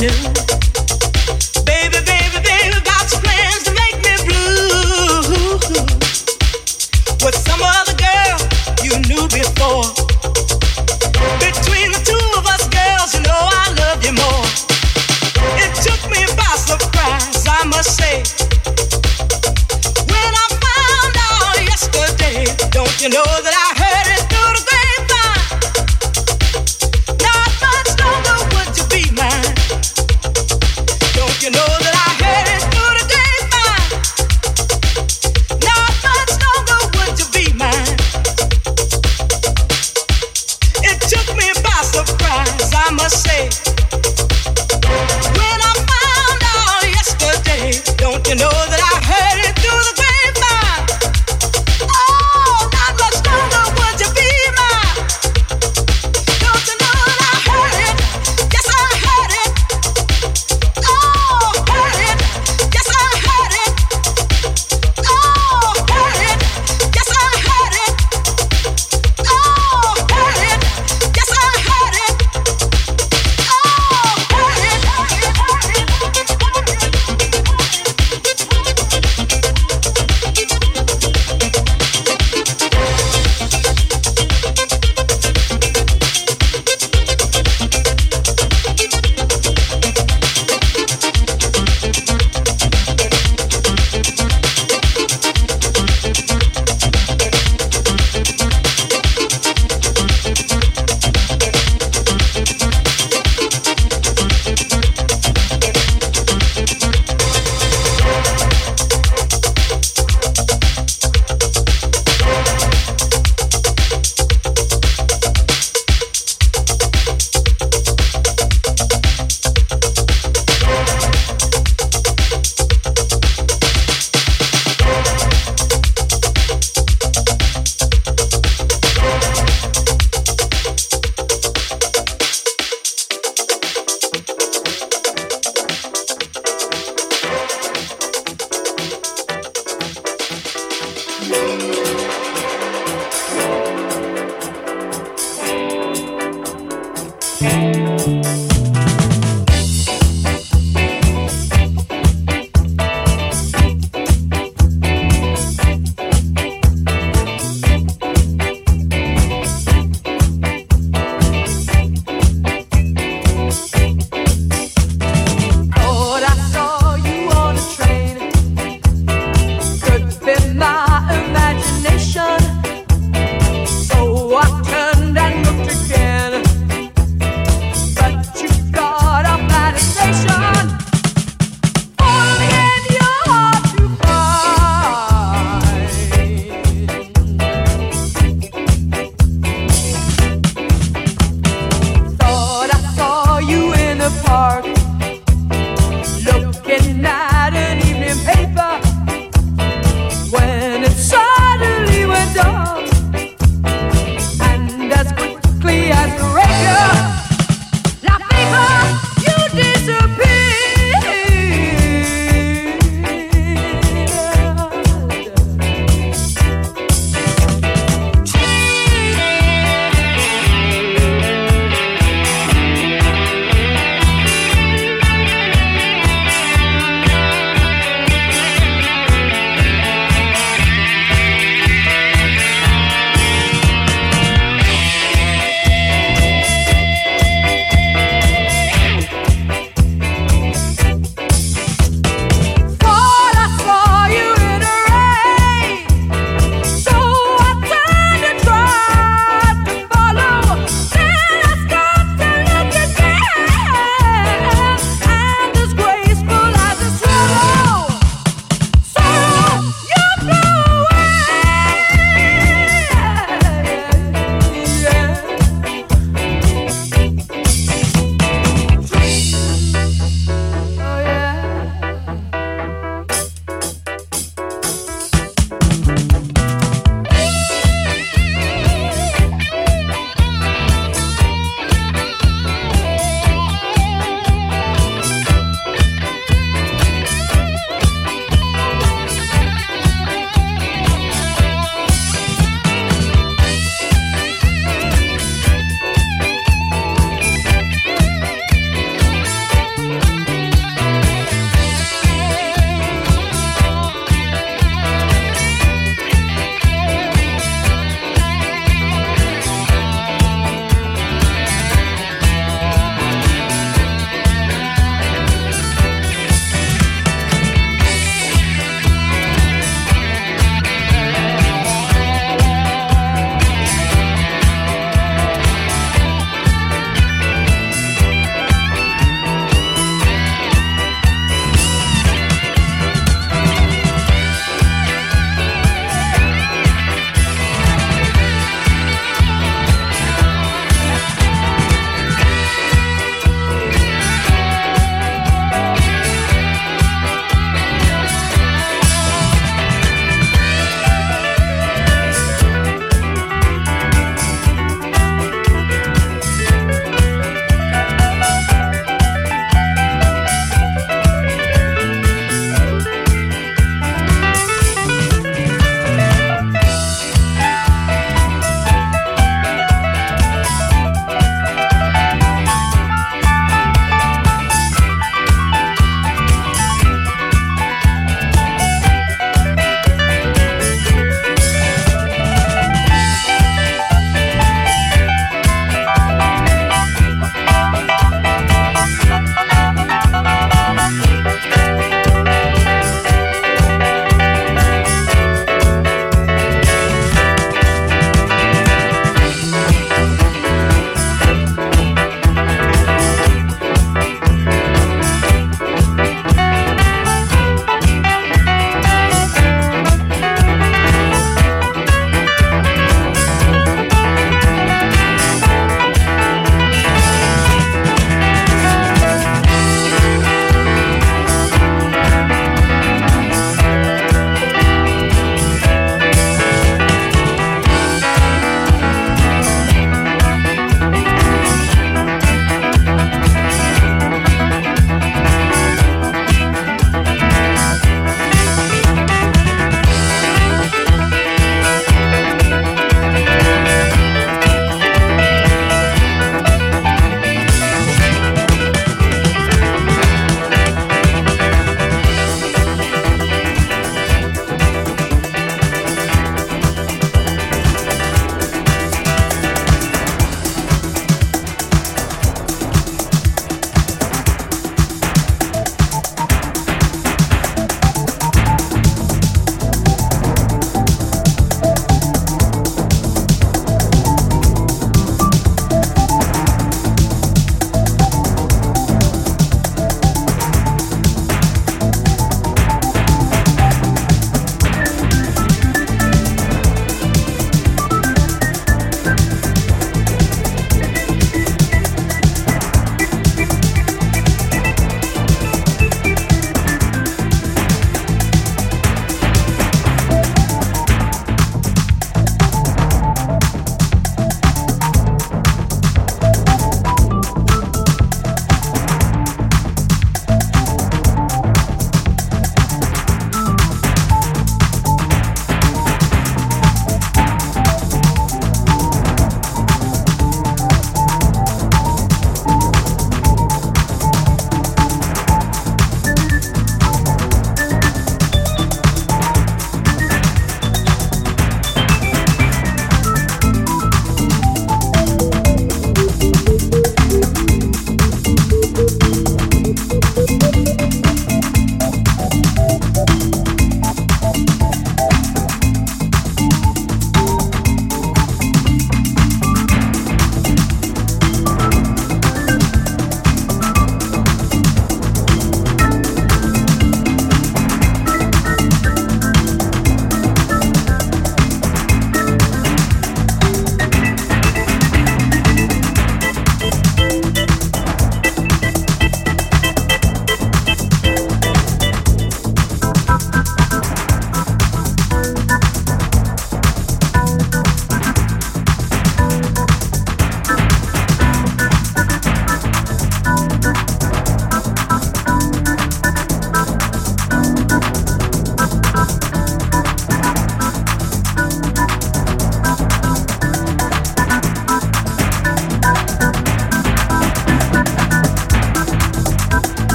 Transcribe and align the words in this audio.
Oh, 0.00 0.37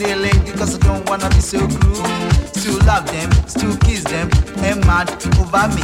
because 0.00 0.76
I 0.76 0.78
don't 0.78 1.06
wanna 1.10 1.28
be 1.28 1.40
so 1.40 1.58
cruel. 1.58 2.04
Still 2.54 2.78
love 2.86 3.04
them, 3.12 3.30
still 3.46 3.76
kiss 3.78 4.02
them, 4.04 4.30
and 4.64 4.80
mad 4.86 5.10
over 5.36 5.68
me. 5.76 5.82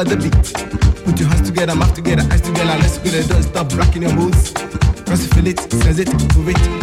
over 0.00 0.16
the 0.16 0.22
beat. 0.22 1.04
Put 1.04 1.18
your 1.18 1.28
hands 1.28 1.48
together, 1.48 1.74
mouth 1.74 1.94
together, 1.94 2.22
eyes 2.30 2.40
together, 2.40 2.76
let's 2.78 2.98
together. 2.98 3.22
Don't 3.28 3.42
stop 3.42 3.72
rocking 3.76 4.02
your 4.02 4.14
boots. 4.14 4.52
Cause 5.04 5.22
you 5.22 5.28
feel 5.28 5.46
it, 5.46 5.60
sense 5.60 5.98
it, 5.98 6.36
move 6.36 6.48
it. 6.48 6.79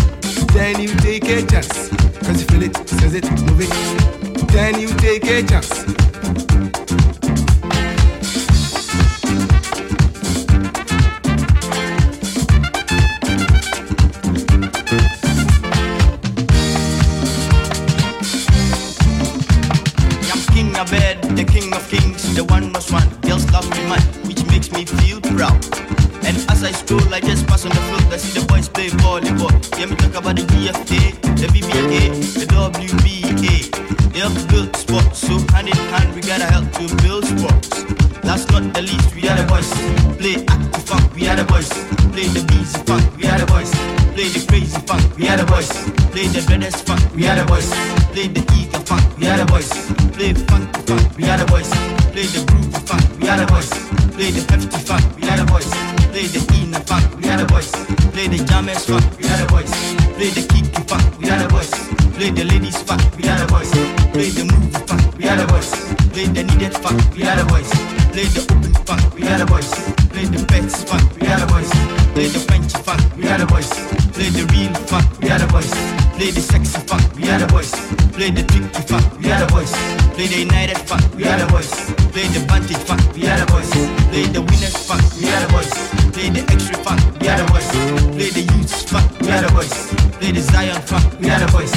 fuck, 84.87 85.03
we 85.19 85.25
had 85.25 85.43
a 85.43 85.51
voice. 85.51 85.73
Play 86.13 86.29
the 86.29 86.41
extra 86.49 86.77
fuck, 86.77 86.99
we 87.19 87.27
had 87.27 87.41
a 87.41 87.45
voice. 87.51 87.69
Play 88.15 88.29
the 88.29 88.43
youth 88.53 88.89
fuck, 88.89 89.19
we 89.19 89.27
had 89.27 89.43
a 89.43 89.49
voice. 89.49 89.93
Play 90.19 90.31
the 90.31 90.39
Zion 90.39 90.81
fuck, 90.81 91.19
we 91.19 91.27
had 91.27 91.41
a 91.41 91.47
voice. 91.47 91.75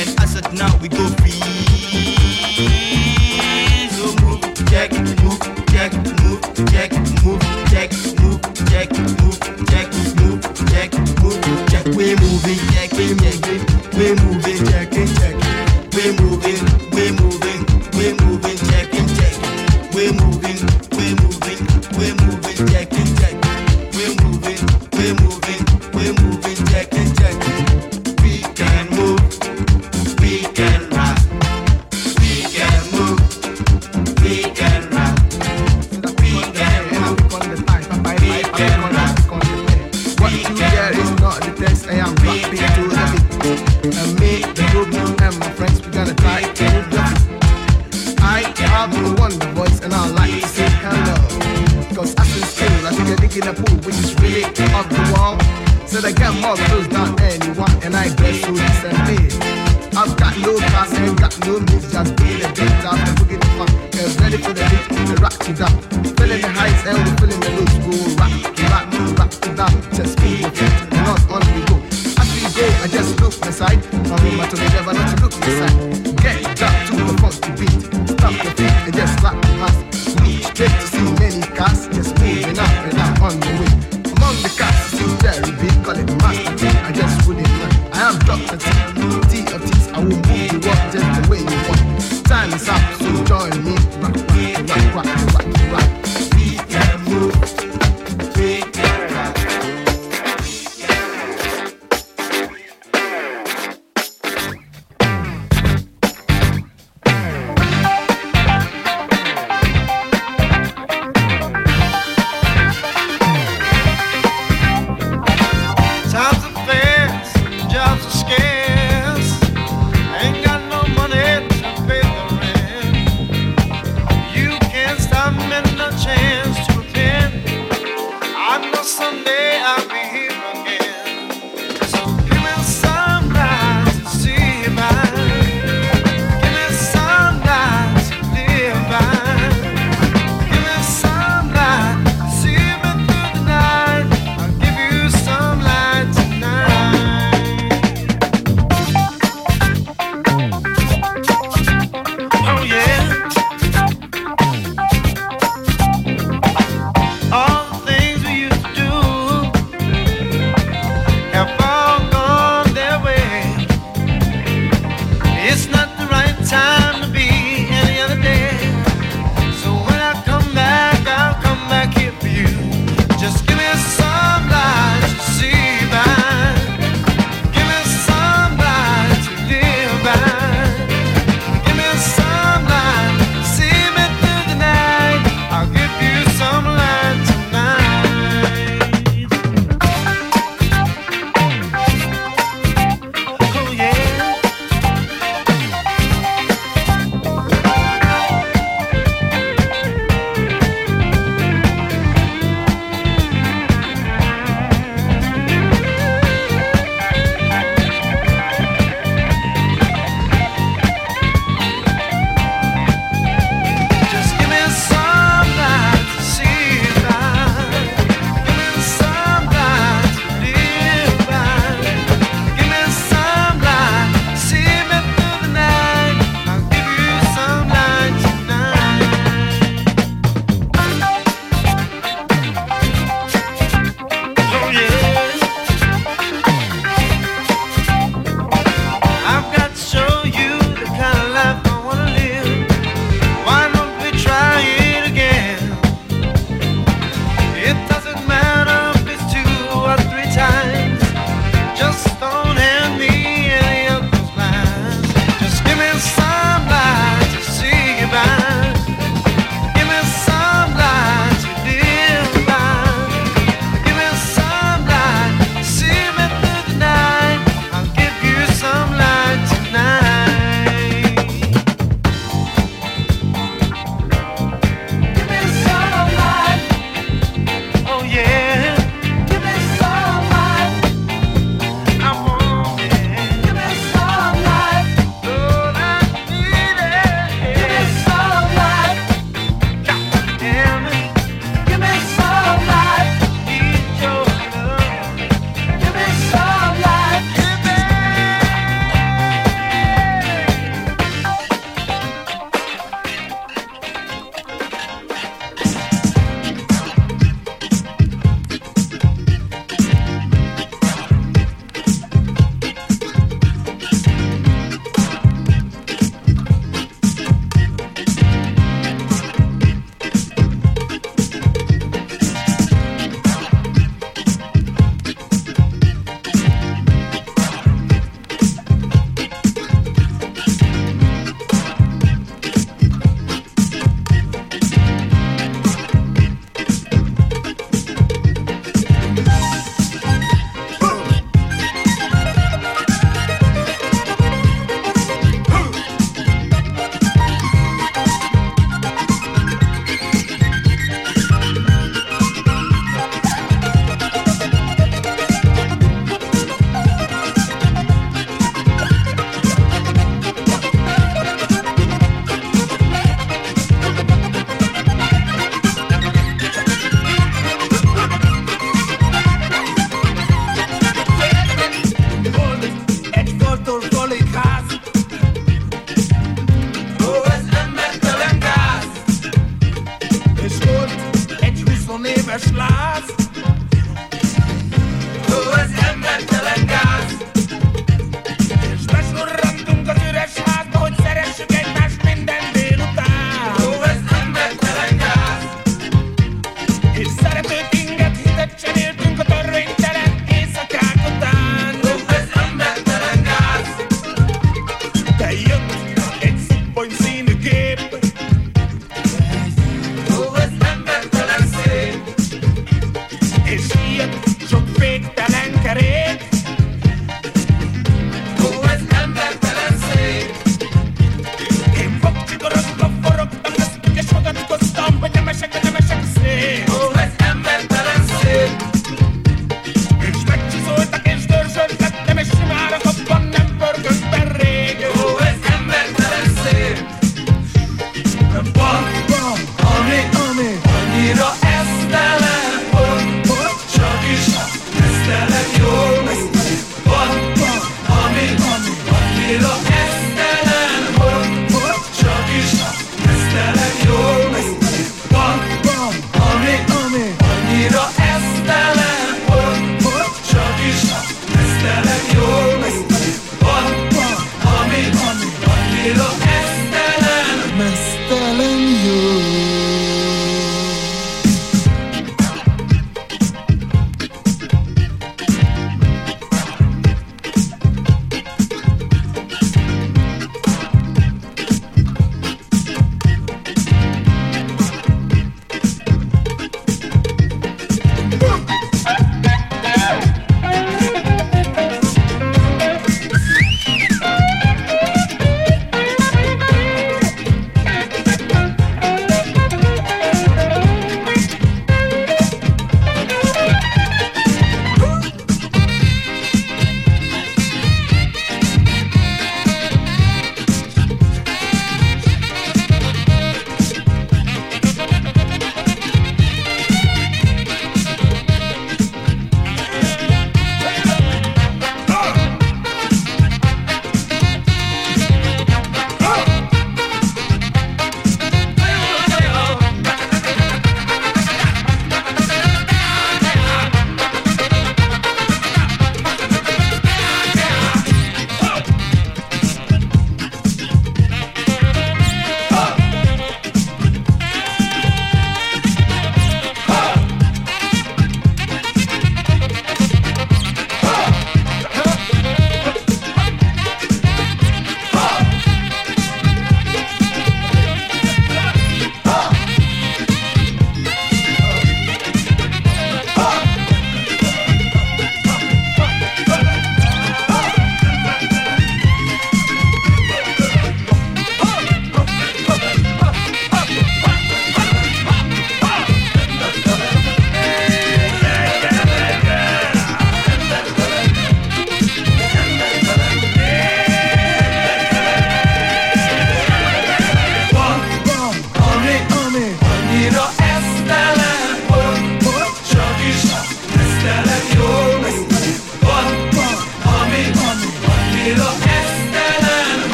And 0.00 0.20
as 0.20 0.36
at 0.36 0.52
now 0.54 0.74
we 0.80 0.88
go 0.88 1.06
free. 1.20 1.75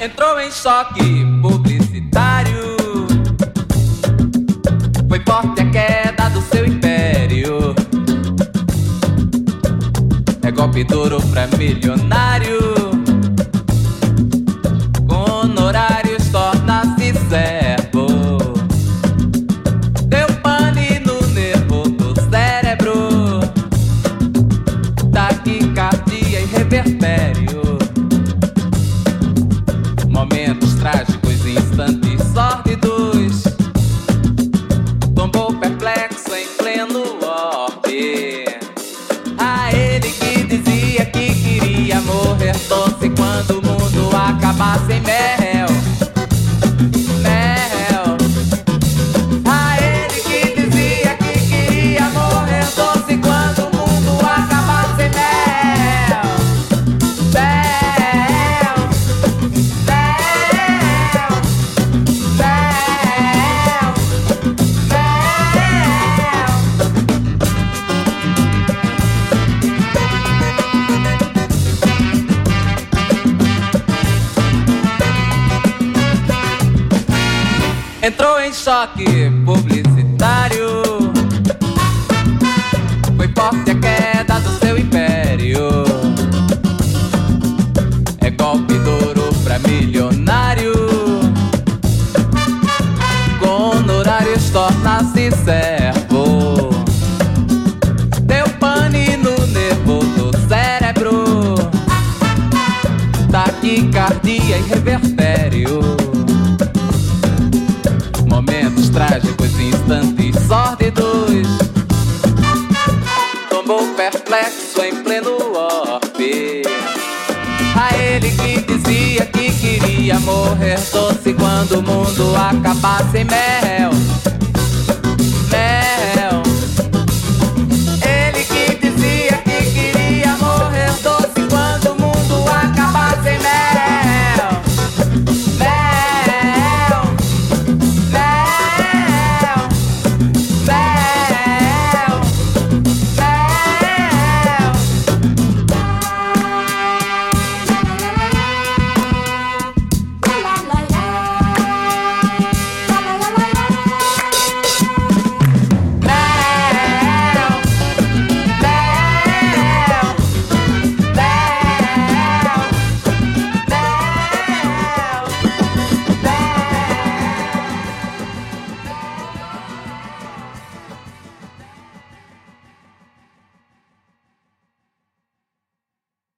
entrou 0.00 0.40
em 0.40 0.50
choque 0.50 1.26
publicitário. 1.42 2.76
Foi 5.08 5.20
forte 5.26 5.60
a 5.60 5.70
queda 5.70 6.30
do 6.30 6.40
seu 6.40 6.64
império. 6.64 7.74
É 10.42 10.50
golpe 10.50 10.84
duro 10.84 11.20
pra 11.30 11.46
milionário. 11.58 12.59